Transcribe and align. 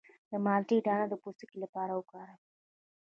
د 0.29 0.31
مالټې 0.45 0.77
دانه 0.87 1.05
د 1.09 1.13
پوستکي 1.23 1.57
لپاره 1.63 1.91
وکاروئ 1.99 2.37